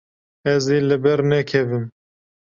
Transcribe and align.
Ez 0.53 0.63
ê 0.77 0.79
li 0.87 0.97
ber 1.03 1.19
nekevim. 1.29 1.85